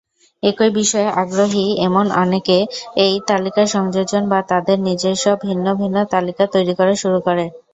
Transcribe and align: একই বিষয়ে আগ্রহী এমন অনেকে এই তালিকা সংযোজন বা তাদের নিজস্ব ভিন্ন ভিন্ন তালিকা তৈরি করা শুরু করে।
একই 0.43 0.71
বিষয়ে 0.71 1.09
আগ্রহী 1.21 1.65
এমন 1.87 2.05
অনেকে 2.23 2.57
এই 3.05 3.13
তালিকা 3.29 3.63
সংযোজন 3.67 4.23
বা 4.29 4.39
তাদের 4.51 4.77
নিজস্ব 4.87 5.25
ভিন্ন 5.45 5.65
ভিন্ন 5.75 5.97
তালিকা 6.13 6.43
তৈরি 6.53 6.73
করা 6.79 6.93
শুরু 7.01 7.19
করে। 7.27 7.45